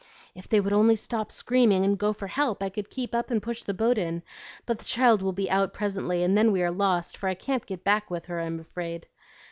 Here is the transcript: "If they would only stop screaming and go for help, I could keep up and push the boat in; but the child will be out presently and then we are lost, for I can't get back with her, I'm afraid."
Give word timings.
"If 0.33 0.47
they 0.49 0.59
would 0.59 0.73
only 0.73 0.95
stop 0.95 1.31
screaming 1.31 1.85
and 1.85 1.95
go 1.95 2.11
for 2.11 2.25
help, 2.25 2.63
I 2.63 2.69
could 2.69 2.89
keep 2.89 3.13
up 3.13 3.29
and 3.29 3.39
push 3.39 3.61
the 3.61 3.71
boat 3.75 3.99
in; 3.99 4.23
but 4.65 4.79
the 4.79 4.83
child 4.85 5.21
will 5.21 5.31
be 5.31 5.47
out 5.47 5.73
presently 5.75 6.23
and 6.23 6.35
then 6.35 6.51
we 6.51 6.63
are 6.63 6.71
lost, 6.71 7.15
for 7.17 7.29
I 7.29 7.35
can't 7.35 7.67
get 7.67 7.83
back 7.83 8.09
with 8.09 8.25
her, 8.25 8.39
I'm 8.39 8.59
afraid." 8.59 9.05